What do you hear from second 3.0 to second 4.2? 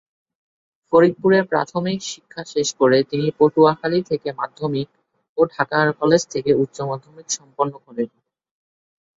তিনি পটুয়াখালী